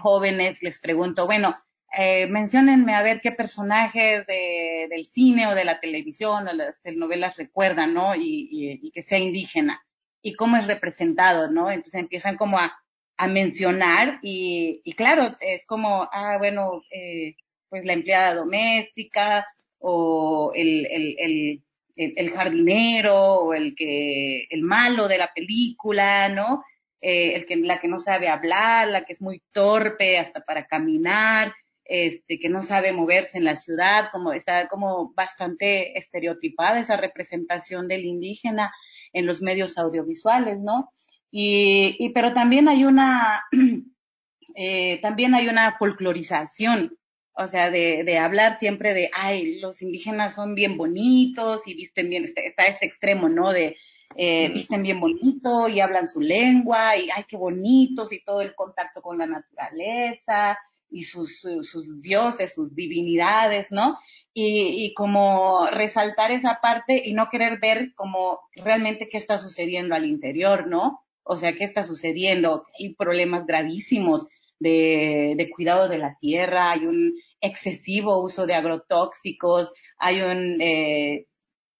[0.00, 1.54] jóvenes, les pregunto, bueno,
[1.96, 6.80] eh, menciónenme a ver qué personajes de, del cine o de la televisión o las
[6.82, 8.14] telenovelas recuerdan, ¿no?
[8.14, 9.82] Y, y, que sea indígena
[10.22, 11.70] y cómo es representado, ¿no?
[11.70, 12.72] Entonces empiezan como a,
[13.16, 17.36] a mencionar y, y, claro, es como, ah, bueno, eh,
[17.68, 19.46] pues la empleada doméstica
[19.78, 21.62] o el, el, el
[21.96, 26.64] el, jardinero o el que, el malo de la película, ¿no?
[27.00, 30.66] Eh, el que, la que no sabe hablar, la que es muy torpe hasta para
[30.66, 31.54] caminar,
[31.90, 37.88] este, que no sabe moverse en la ciudad, como está como bastante estereotipada esa representación
[37.88, 38.72] del indígena
[39.12, 40.92] en los medios audiovisuales, ¿no?
[41.32, 43.42] Y, y pero también hay una,
[44.54, 46.96] eh, también hay una folclorización
[47.32, 52.10] o sea, de, de, hablar siempre de, ay, los indígenas son bien bonitos y visten
[52.10, 53.50] bien, este, está este extremo, ¿no?
[53.52, 53.76] De,
[54.14, 58.54] eh, visten bien bonito y hablan su lengua y, ay, qué bonitos y todo el
[58.54, 60.58] contacto con la naturaleza
[60.90, 63.98] y sus, sus, dioses, sus divinidades, ¿no?
[64.32, 69.94] Y, y, como resaltar esa parte y no querer ver como realmente qué está sucediendo
[69.94, 71.00] al interior, ¿no?
[71.24, 74.26] O sea, qué está sucediendo, hay problemas gravísimos
[74.60, 81.26] de, de cuidado de la tierra, hay un excesivo uso de agrotóxicos, hay un eh,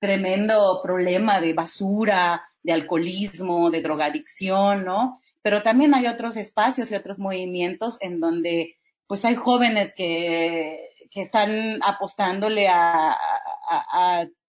[0.01, 5.21] tremendo problema de basura, de alcoholismo, de drogadicción, ¿no?
[5.43, 8.77] Pero también hay otros espacios y otros movimientos en donde
[9.11, 13.19] pues hay jóvenes que, que están apostándole a,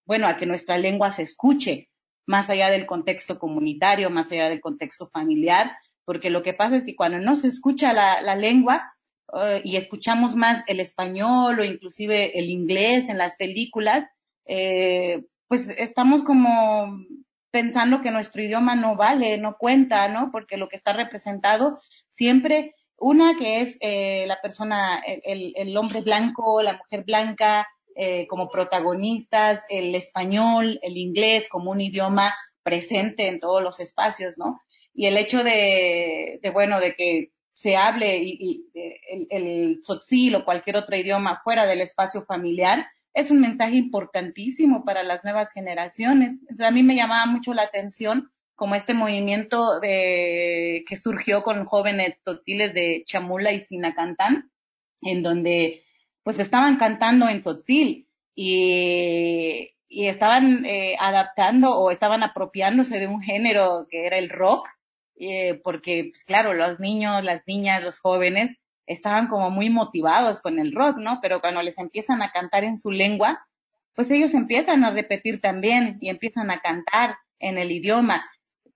[0.06, 1.90] bueno, a que nuestra lengua se escuche,
[2.28, 5.72] más allá del contexto comunitario, más allá del contexto familiar,
[6.06, 8.94] porque lo que pasa es que cuando no se escucha la, la lengua
[9.34, 14.06] uh, y escuchamos más el español o inclusive el inglés en las películas,
[14.46, 17.00] eh, pues estamos como
[17.50, 20.30] pensando que nuestro idioma no vale, no cuenta, ¿no?
[20.32, 26.02] Porque lo que está representado siempre, una que es eh, la persona, el, el, hombre
[26.02, 32.34] blanco, la mujer blanca, eh, como protagonistas, el español, el inglés como un idioma
[32.64, 34.62] presente en todos los espacios, ¿no?
[34.94, 40.46] y el hecho de, de bueno, de que se hable y el, el tzotzil o
[40.46, 46.40] cualquier otro idioma fuera del espacio familiar, es un mensaje importantísimo para las nuevas generaciones.
[46.42, 48.32] Entonces, a mí me llamaba mucho la atención
[48.62, 54.52] como este movimiento de, que surgió con jóvenes tzotziles de Chamula y Sinacantán,
[55.02, 55.84] en donde
[56.22, 63.20] pues estaban cantando en tzotzil y, y estaban eh, adaptando o estaban apropiándose de un
[63.20, 64.70] género que era el rock
[65.20, 70.60] eh, porque, pues, claro, los niños, las niñas, los jóvenes estaban como muy motivados con
[70.60, 71.18] el rock, ¿no?
[71.20, 73.44] Pero cuando les empiezan a cantar en su lengua,
[73.96, 78.31] pues ellos empiezan a repetir también y empiezan a cantar en el idioma.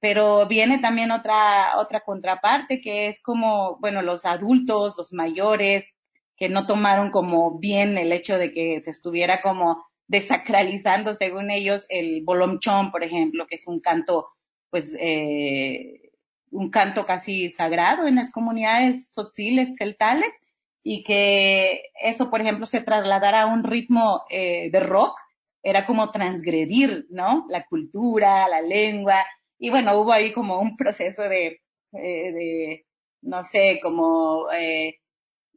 [0.05, 5.95] Pero viene también otra, otra contraparte que es como, bueno, los adultos, los mayores,
[6.37, 11.87] que no tomaron como bien el hecho de que se estuviera como desacralizando, según ellos,
[11.89, 14.27] el bolomchón, por ejemplo, que es un canto,
[14.69, 16.11] pues, eh,
[16.51, 20.35] un canto casi sagrado en las comunidades sociales celtales
[20.83, 25.17] y que eso, por ejemplo, se trasladara a un ritmo eh, de rock,
[25.63, 27.47] era como transgredir, ¿no?
[27.49, 29.25] La cultura, la lengua,
[29.57, 31.61] y bueno, hubo ahí como un proceso de,
[31.93, 32.85] eh, de
[33.21, 34.99] no sé, como eh,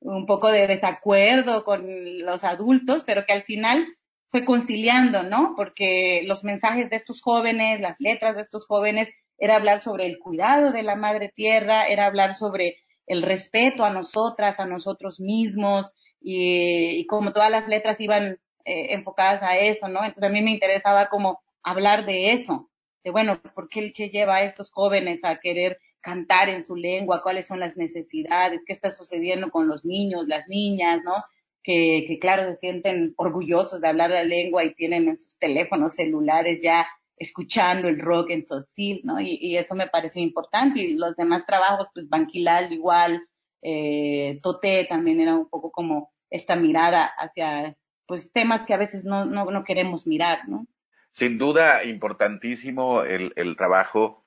[0.01, 1.85] un poco de desacuerdo con
[2.25, 3.87] los adultos, pero que al final
[4.31, 5.55] fue conciliando, ¿no?
[5.57, 10.19] Porque los mensajes de estos jóvenes, las letras de estos jóvenes, era hablar sobre el
[10.19, 12.77] cuidado de la madre tierra, era hablar sobre
[13.07, 19.43] el respeto a nosotras, a nosotros mismos, y, como todas las letras iban eh, enfocadas
[19.43, 20.05] a eso, ¿no?
[20.05, 22.69] Entonces a mí me interesaba como hablar de eso,
[23.09, 27.23] de bueno, ¿por qué, qué lleva a estos jóvenes a querer cantar en su lengua?
[27.23, 28.61] ¿Cuáles son las necesidades?
[28.67, 31.15] ¿Qué está sucediendo con los niños, las niñas, ¿no?
[31.63, 35.95] Que, que claro, se sienten orgullosos de hablar la lengua y tienen en sus teléfonos
[35.95, 36.87] celulares ya
[37.17, 39.21] escuchando el rock en Tzotzil, ¿no?
[39.21, 40.81] Y, eso me parece importante.
[40.81, 43.27] Y los demás trabajos, pues Banquilal igual,
[43.63, 47.75] eh, Tote también era un poco como esta mirada hacia,
[48.07, 50.67] pues, temas que a veces no, no, no queremos mirar, ¿no?
[51.11, 54.25] Sin duda, importantísimo el, el trabajo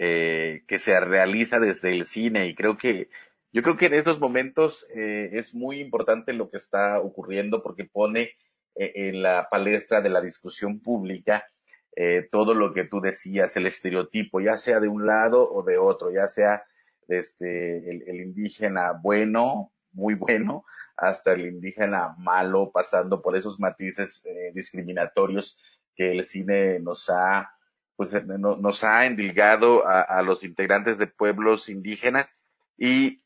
[0.00, 3.08] eh, que se realiza desde el cine y creo que
[3.50, 7.84] yo creo que en estos momentos eh, es muy importante lo que está ocurriendo porque
[7.84, 8.30] pone
[8.76, 11.44] eh, en la palestra de la discusión pública
[12.30, 16.12] todo lo que tú decías, el estereotipo, ya sea de un lado o de otro,
[16.12, 16.62] ya sea
[17.08, 20.64] este, el, indígena bueno, muy bueno,
[20.96, 24.22] hasta el indígena malo, pasando por esos matices
[24.54, 25.58] discriminatorios
[25.98, 27.52] que el cine nos ha,
[27.96, 32.34] pues, eh, nos ha endilgado a, a, los integrantes de pueblos indígenas.
[32.78, 33.22] Y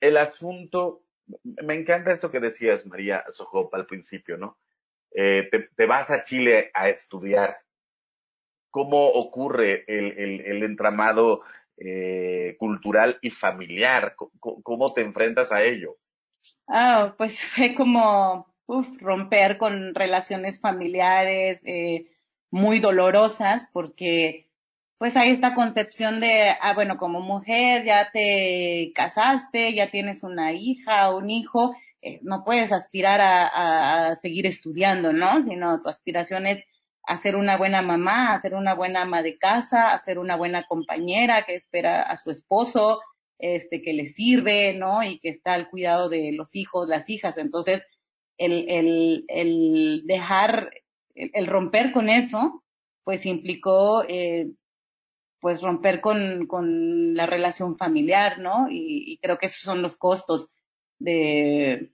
[0.00, 1.02] el asunto,
[1.42, 4.58] me encanta esto que decías, María Sojopa, al principio, ¿no?
[5.10, 7.58] te, te, vas a Chile a estudiar
[8.72, 11.42] cómo ocurre el, el, entramado
[11.76, 15.98] eh, cultural y familiar, ¿Cómo, te enfrentas a ello.
[16.66, 22.06] Ah, pues fue como romper con relaciones familiares eh,
[22.50, 24.48] muy dolorosas porque
[24.98, 30.52] pues hay esta concepción de, ah, bueno, como mujer ya te casaste, ya tienes una
[30.52, 35.42] hija o un hijo, eh, no puedes aspirar a, a, seguir estudiando, ¿no?
[35.42, 36.64] Sino tu aspiración es
[37.04, 41.56] hacer una buena mamá, hacer una buena ama de casa, hacer una buena compañera que
[41.56, 43.00] espera a su esposo,
[43.38, 45.02] este, que le sirve, ¿no?
[45.02, 47.38] Y que está al cuidado de los hijos, las hijas.
[47.38, 47.84] Entonces,
[48.38, 50.70] el, el, el dejar,
[51.14, 52.62] el, romper con eso,
[53.04, 54.50] pues implicó, eh,
[55.40, 58.66] pues romper con, con la relación familiar, ¿no?
[58.70, 60.50] y creo que esos son los costos
[60.98, 61.92] de,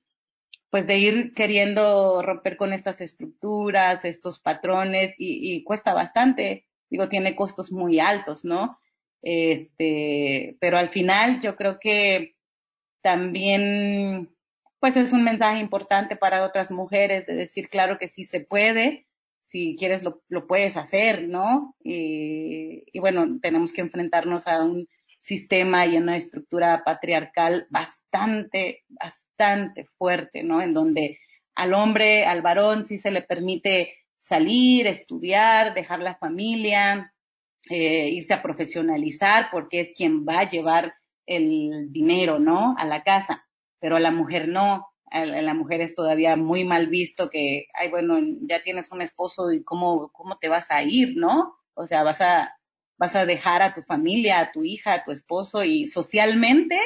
[0.70, 7.34] pues de ir queriendo romper con estas estructuras, estos patrones y, cuesta bastante, digo, tiene
[7.34, 8.78] costos muy altos, ¿no?
[9.22, 12.36] Este, pero al final yo creo que
[13.02, 14.36] también,
[14.80, 19.06] pues es un mensaje importante para otras mujeres de decir, claro que sí se puede,
[19.40, 21.74] si quieres lo, puedes hacer, ¿no?
[21.82, 29.86] Y, y bueno, tenemos que enfrentarnos a un sistema y una estructura patriarcal bastante, bastante
[29.96, 30.62] fuerte, ¿no?
[30.62, 31.18] En donde
[31.54, 37.12] al hombre, al varón, sí se le permite salir, estudiar, dejar la familia,
[37.68, 40.94] eh, irse a profesionalizar, porque es quien va a llevar
[41.26, 42.74] el dinero, ¿no?
[42.78, 43.47] A la casa.
[43.80, 44.86] Pero a la mujer no.
[45.10, 49.52] A la mujer es todavía muy mal visto que, ay, bueno, ya tienes un esposo
[49.52, 51.54] y cómo, cómo te vas a ir, ¿no?
[51.72, 52.58] O sea, vas a,
[52.98, 56.78] vas a dejar a tu familia, a tu hija, a tu esposo y socialmente,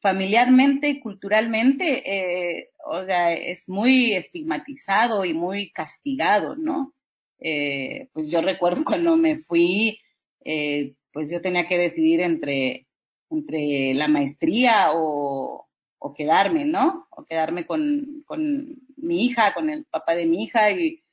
[0.00, 6.92] familiarmente, culturalmente, eh, o sea, es muy estigmatizado y muy castigado, ¿no?
[7.38, 9.98] Eh, pues yo recuerdo cuando me fui,
[10.44, 12.86] eh, pues yo tenía que decidir entre,
[13.30, 15.63] entre la maestría o,
[16.04, 17.06] o quedarme, ¿no?
[17.10, 21.04] O quedarme con, con mi hija, con el papá de mi hija y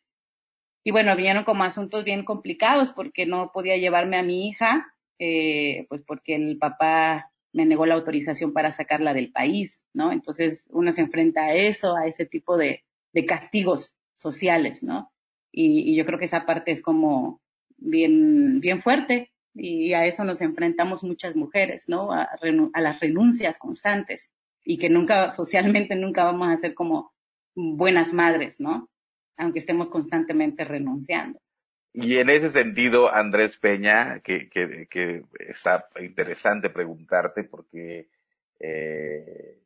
[0.84, 5.86] y bueno, vinieron como asuntos bien complicados porque no podía llevarme a mi hija, eh,
[5.90, 10.12] pues porque el papá me negó la autorización para sacarla del país, ¿no?
[10.12, 12.84] Entonces uno se enfrenta a eso, a ese tipo de,
[13.14, 15.12] de castigos sociales, ¿no?
[15.52, 17.42] Y, yo creo que esa parte es como
[17.78, 22.12] bien, bien fuerte y a eso nos enfrentamos muchas mujeres, ¿no?
[22.12, 24.32] A las renuncias constantes
[24.64, 27.14] y que nunca, socialmente nunca vamos a ser como
[27.56, 28.92] buenas madres, ¿no?
[29.42, 31.40] aunque estemos constantemente renunciando.
[31.94, 38.08] Y en ese sentido, Andrés Peña, que, que, está interesante preguntarte porque
[38.60, 39.58] eh,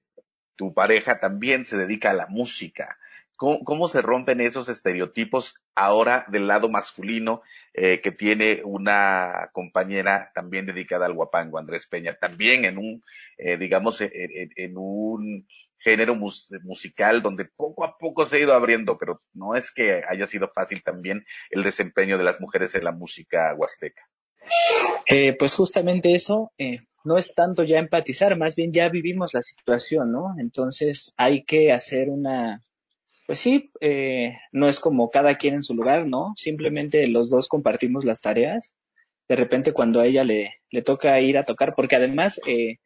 [0.56, 2.98] tu pareja también se dedica a la música.
[3.36, 7.41] Cómo, se rompen esos estereotipos ahora del lado masculino
[7.73, 13.03] eh, que tiene una compañera también dedicada al guapango, Andrés Peña, también en un,
[13.38, 15.47] eh, digamos, en, un
[15.79, 20.25] género musical donde poco a poco se ha ido abriendo, pero no es que haya
[20.25, 24.01] sido fácil también el desempeño de las mujeres en la música huasteca.
[25.07, 26.51] Eh, pues justamente eso,
[27.03, 30.36] no es tanto ya empatizar, más bien ya vivimos la situación, ¿no?
[30.39, 32.63] Entonces hay que hacer una,
[33.26, 36.34] pues sí, eh, no es como cada quien en su lugar, ¿no?
[36.36, 38.76] Simplemente los dos compartimos las tareas.
[39.28, 42.78] De repente cuando a ella le, le toca ir a tocar, porque además, eh,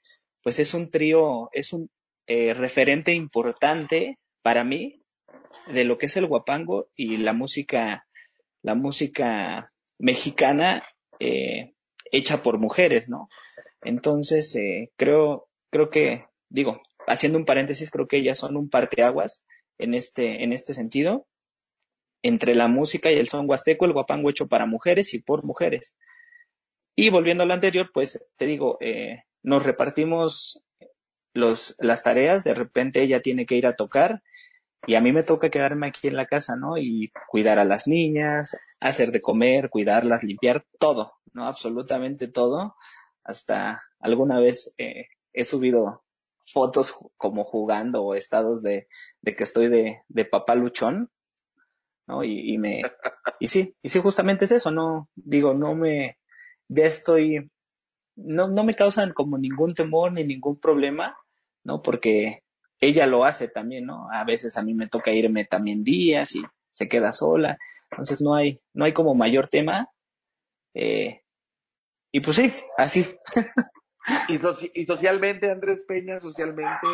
[0.41, 1.89] pues es un trío, es un
[2.27, 5.01] eh, referente importante para mí
[5.67, 8.07] de lo que es el guapango y la música,
[8.61, 10.83] la música mexicana
[11.19, 11.73] eh,
[12.11, 13.29] hecha por mujeres, ¿no?
[13.81, 19.45] Entonces, eh, creo, creo que, digo, haciendo un paréntesis, creo que ellas son un parteaguas
[19.79, 21.27] en este, en este sentido,
[22.21, 25.97] entre la música y el son huasteco, el guapango hecho para mujeres y por mujeres.
[26.95, 30.63] Y volviendo a lo anterior, pues te digo, eh, nos repartimos
[31.33, 34.21] los, las tareas, de repente ella tiene que ir a tocar
[34.87, 36.77] y a mí me toca quedarme aquí en la casa, ¿no?
[36.77, 41.45] Y cuidar a las niñas, hacer de comer, cuidarlas, limpiar, todo, ¿no?
[41.45, 42.75] Absolutamente todo.
[43.23, 46.03] Hasta alguna vez eh, he subido
[46.51, 48.87] fotos como jugando o estados de,
[49.23, 51.09] que estoy de, de papá luchón,
[52.07, 52.23] ¿no?
[52.23, 52.81] Y, y, me,
[53.39, 56.17] y sí, y sí, justamente es eso, no, digo, no me,
[56.67, 57.49] ya estoy,
[58.15, 61.17] no, no me causan como ningún temor ni ningún problema,
[61.63, 61.81] ¿no?
[61.81, 62.43] Porque
[62.79, 64.09] ella lo hace también, ¿no?
[64.11, 66.43] A veces a mí me toca irme también días y
[66.73, 67.57] se queda sola,
[67.91, 69.89] entonces no hay, no hay como mayor tema,
[70.73, 71.21] eh,
[72.11, 73.05] y pues sí, así.
[74.27, 76.87] ¿Y, socialmente, Andrés Peña, socialmente?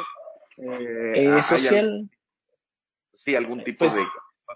[0.57, 2.09] Eh, eh social.
[3.13, 3.95] sí, algún tipo pues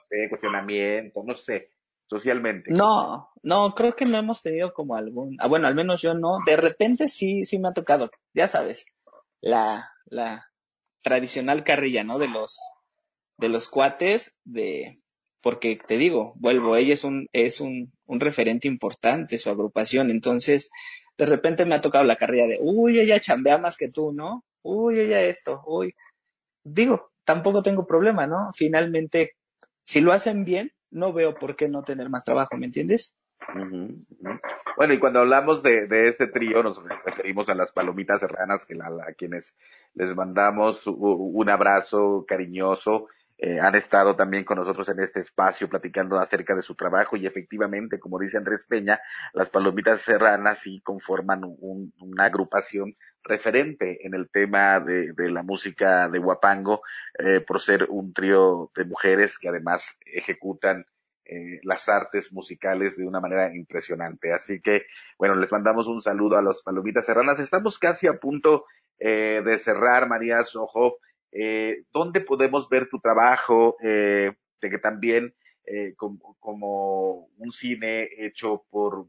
[0.09, 1.69] de cuestionamiento, no sé,
[2.07, 2.71] socialmente.
[2.71, 6.39] No, no, creo que no hemos tenido como algún, ah, bueno, al menos yo no,
[6.45, 8.85] de repente sí, sí me ha tocado, ya sabes,
[9.41, 10.49] la, la
[11.01, 12.17] tradicional carrilla, ¿no?
[12.19, 12.59] De los,
[13.37, 14.99] de los cuates, de,
[15.41, 20.71] porque te digo, vuelvo, ella es un, es un, un referente importante, su agrupación, entonces,
[21.19, 24.45] de repente me ha tocado la carrera de, uy, ella chambea más que tú, ¿no?
[24.63, 25.93] Uy, ella esto, uy.
[26.63, 28.51] Digo, tampoco tengo problema, ¿no?
[28.55, 29.35] Finalmente,
[29.83, 33.17] si lo hacen bien, no veo por qué no tener más trabajo, ¿me entiendes?
[34.77, 38.75] Bueno, y cuando hablamos de, de ese trío, nos referimos a las palomitas serranas, que
[38.75, 39.57] a quienes
[39.95, 43.07] les mandamos un abrazo cariñoso
[43.41, 47.25] eh, han estado también con nosotros en este espacio platicando acerca de su trabajo y
[47.25, 48.99] efectivamente, como dice Andrés Peña,
[49.31, 56.19] las Palomitas Serranas sí conforman una agrupación referente en el tema de, la música de
[56.19, 56.81] Huapango
[57.17, 60.85] eh, por ser un trío de mujeres que además ejecutan
[61.23, 64.33] eh, las artes musicales de una manera impresionante.
[64.33, 64.81] Así que,
[65.17, 67.39] bueno, les mandamos un saludo a las Palomitas Serranas.
[67.39, 68.65] Estamos casi a punto
[69.01, 70.97] de cerrar, María Sojo
[71.31, 73.77] eh, ¿Dónde podemos ver tu trabajo?
[73.83, 75.33] Eh, de que también
[75.65, 79.05] eh, como, un cine hecho por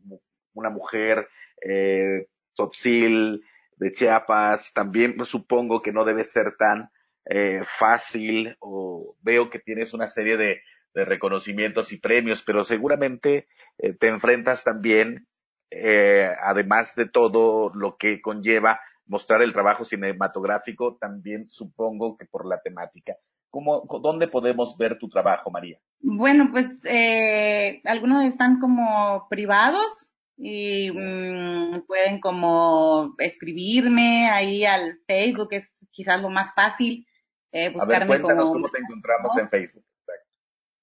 [0.53, 1.29] una mujer,
[1.63, 3.43] eh, Totsil,
[3.77, 6.91] de Chiapas, también supongo que no debe ser tan
[7.25, 10.61] eh, fácil o veo que tienes una serie de,
[10.95, 13.49] de reconocimientos y premios, pero seguramente
[13.79, 15.27] eh, te enfrentas también,
[15.71, 18.81] eh, además de todo lo que conlleva
[19.11, 23.17] mostrar el trabajo cinematográfico, también supongo que por la temática.
[23.51, 25.81] ¿Cómo, ¿Dónde podemos ver tu trabajo, María?
[25.99, 35.49] Bueno, pues eh, algunos están como privados y mm, pueden como escribirme ahí al Facebook,
[35.51, 37.05] es quizás lo más fácil.
[37.51, 39.85] Eh, buscarme A ver, cuéntanos cómo te encontramos en Facebook.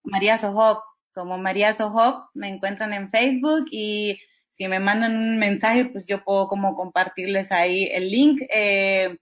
[0.04, 4.20] María Sohop, como María Sohop, me encuentran en Facebook y
[4.58, 8.42] si me mandan un mensaje, pues yo puedo como compartirles ahí el link.
[8.50, 9.18] Eh,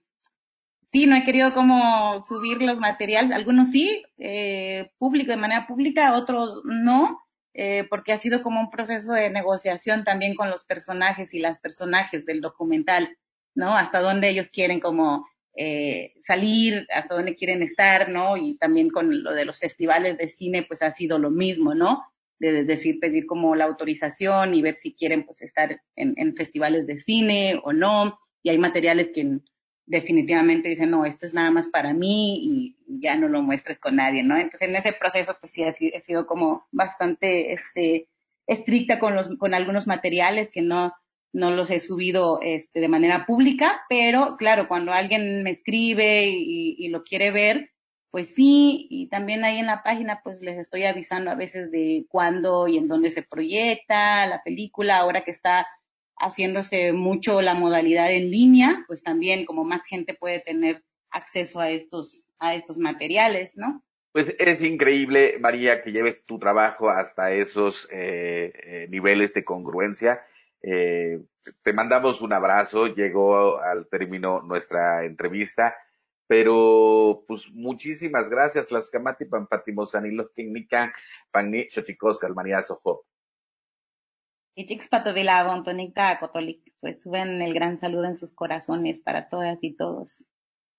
[0.90, 6.16] sí, no he querido como subir los materiales, algunos sí, eh, público, de manera pública,
[6.16, 7.20] otros no,
[7.52, 11.58] eh, porque ha sido como un proceso de negociación también con los personajes y las
[11.58, 13.18] personajes del documental,
[13.54, 13.76] ¿no?
[13.76, 18.38] Hasta dónde ellos quieren como eh, salir, hasta dónde quieren estar, ¿no?
[18.38, 22.04] Y también con lo de los festivales de cine, pues ha sido lo mismo, ¿no?
[22.38, 26.86] De decir, pedir como la autorización y ver si quieren pues estar en, en festivales
[26.86, 28.18] de cine o no.
[28.42, 29.40] Y hay materiales que
[29.86, 33.96] definitivamente dicen, no, esto es nada más para mí y ya no lo muestres con
[33.96, 34.36] nadie, ¿no?
[34.36, 38.08] Entonces en ese proceso pues sí he sido como bastante este,
[38.46, 40.92] estricta con, los, con algunos materiales que no,
[41.32, 46.74] no los he subido este, de manera pública, pero claro, cuando alguien me escribe y,
[46.78, 47.70] y lo quiere ver,
[48.10, 52.06] pues sí, y también ahí en la página pues les estoy avisando a veces de
[52.08, 55.66] cuándo y en dónde se proyecta la película, ahora que está
[56.18, 61.70] haciéndose mucho la modalidad en línea, pues también como más gente puede tener acceso a
[61.70, 63.82] estos, a estos materiales, ¿no?
[64.12, 70.24] Pues es increíble, María, que lleves tu trabajo hasta esos eh, eh, niveles de congruencia.
[70.62, 71.20] Eh,
[71.62, 75.76] te mandamos un abrazo, llegó al término nuestra entrevista,
[76.26, 80.92] pero pues muchísimas gracias, las camati pampatimosanilos nica
[81.30, 83.04] pangni xochicosca, María Sojo.
[84.54, 85.62] Y chicos patovila
[86.80, 90.24] pues suben el gran saludo en sus corazones para todas y todos.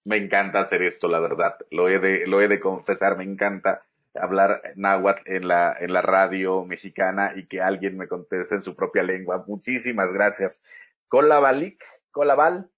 [0.03, 1.57] Me encanta hacer esto, la verdad.
[1.69, 3.83] Lo he de, lo he de confesar, me encanta
[4.15, 8.75] hablar náhuatl en la, en la radio mexicana y que alguien me conteste en su
[8.75, 9.43] propia lengua.
[9.47, 10.63] Muchísimas gracias.
[11.07, 12.69] Colabalik, Colabal.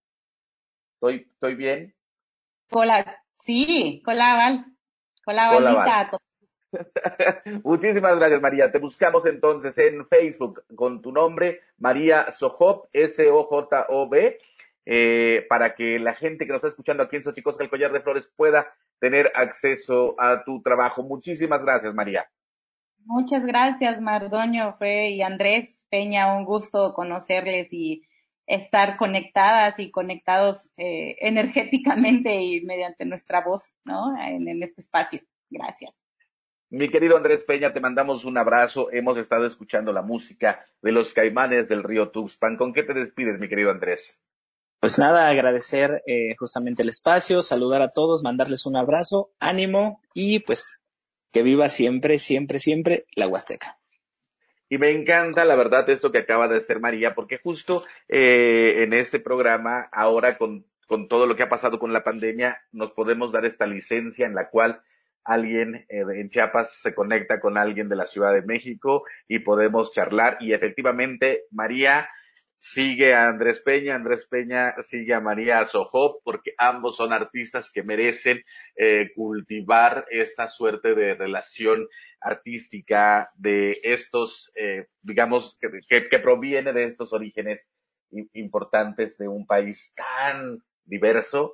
[0.95, 1.95] ¿Estoy, estoy bien?
[2.70, 4.65] Cola, sí, Colabal.
[5.24, 6.09] Colabal.
[7.63, 8.72] Muchísimas gracias, María.
[8.72, 14.38] Te buscamos entonces en Facebook con tu nombre, María Sojop, S-O-J-O-B
[14.91, 18.01] eh, para que la gente que nos está escuchando aquí en Xochicosca, el Collar de
[18.01, 21.03] Flores, pueda tener acceso a tu trabajo.
[21.03, 22.28] Muchísimas gracias, María.
[23.05, 26.36] Muchas gracias, Mardoño, Fe y Andrés Peña.
[26.36, 28.01] Un gusto conocerles y
[28.50, 34.20] estar conectadas y conectados eh, energéticamente y mediante nuestra voz, ¿no?
[34.20, 35.22] En, en este espacio.
[35.50, 35.91] Gracias.
[36.72, 38.91] Mi querido Andrés Peña, te mandamos un abrazo.
[38.91, 42.58] Hemos estado escuchando la música de los caimanes del río Tuxpan.
[42.58, 44.20] ¿Con qué te despides, mi querido Andrés?
[44.80, 50.39] Pues nada, agradecer eh, justamente el espacio, saludar a todos, mandarles un abrazo, ánimo y
[50.39, 50.80] pues
[51.32, 53.78] que viva siempre, siempre, siempre la Huasteca.
[54.70, 58.93] Y me encanta, la verdad, esto que acaba de hacer María, porque justo eh, en
[58.93, 63.32] este programa, ahora con, con todo lo que ha pasado con la pandemia, nos podemos
[63.32, 64.82] dar esta licencia en la cual
[65.24, 69.91] alguien eh, en Chiapas se conecta con alguien de la Ciudad de México y podemos
[69.91, 70.38] charlar.
[70.39, 72.07] Y efectivamente, María
[72.60, 77.84] sigue a Andrés Peña, Andrés Peña sigue a María Sojop, porque ambos son artistas que
[77.84, 78.43] merecen
[78.76, 81.88] eh, cultivar esta suerte de relación
[82.22, 87.72] artística de estos, eh, digamos, que, que, proviene de estos orígenes
[88.34, 91.53] importantes de un país tan diverso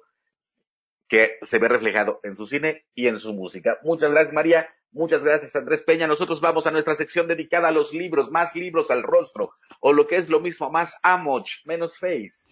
[1.08, 3.78] que se ve reflejado en su cine y en su música.
[3.84, 4.68] Muchas gracias, María.
[4.96, 6.08] Muchas gracias, Andrés Peña.
[6.08, 10.08] Nosotros vamos a nuestra sección dedicada a los libros, más libros al rostro, o lo
[10.08, 12.50] que es lo mismo, más amoch, menos face.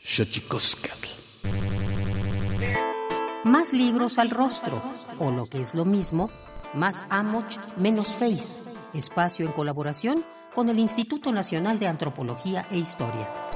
[3.46, 4.84] Más libros al rostro,
[5.20, 6.30] o lo que es lo mismo,
[6.74, 8.60] más amoch, menos face.
[8.94, 13.53] Espacio en colaboración con el Instituto Nacional de Antropología e Historia.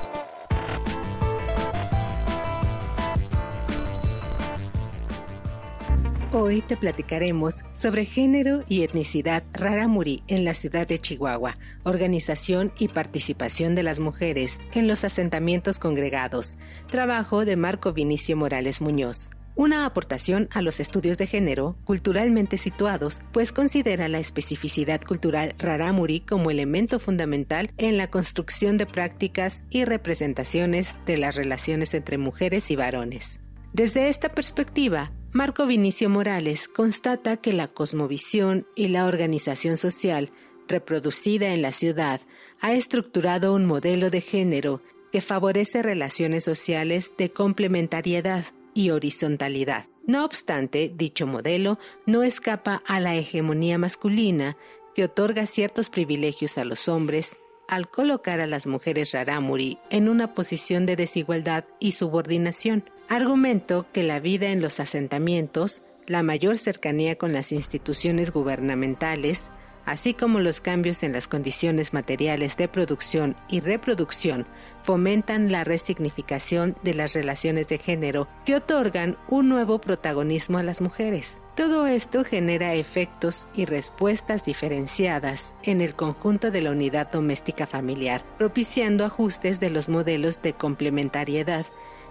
[6.34, 12.90] Hoy te platicaremos sobre género y etnicidad raramuri en la ciudad de Chihuahua, organización y
[12.90, 16.58] participación de las mujeres en los asentamientos congregados,
[16.92, 19.30] trabajo de Marco Vinicio Morales Muñoz.
[19.56, 26.20] Una aportación a los estudios de género culturalmente situados, pues considera la especificidad cultural rarámuri
[26.20, 32.70] como elemento fundamental en la construcción de prácticas y representaciones de las relaciones entre mujeres
[32.70, 33.40] y varones.
[33.78, 40.32] Desde esta perspectiva, Marco Vinicio Morales constata que la cosmovisión y la organización social
[40.68, 42.22] reproducida en la ciudad
[42.60, 49.86] ha estructurado un modelo de género que favorece relaciones sociales de complementariedad y horizontalidad.
[50.08, 54.58] No obstante, dicho modelo no escapa a la hegemonía masculina
[54.96, 60.34] que otorga ciertos privilegios a los hombres al colocar a las mujeres rarámuri en una
[60.34, 67.18] posición de desigualdad y subordinación argumento que la vida en los asentamientos, la mayor cercanía
[67.18, 69.50] con las instituciones gubernamentales,
[69.86, 74.46] así como los cambios en las condiciones materiales de producción y reproducción,
[74.84, 80.82] fomentan la resignificación de las relaciones de género que otorgan un nuevo protagonismo a las
[80.82, 81.40] mujeres.
[81.56, 88.24] Todo esto genera efectos y respuestas diferenciadas en el conjunto de la unidad doméstica familiar,
[88.38, 91.66] propiciando ajustes de los modelos de complementariedad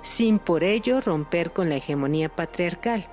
[0.07, 3.07] sin por ello romper con la hegemonía patriarcal,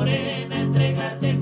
[0.00, 1.41] epónimo tlachtol.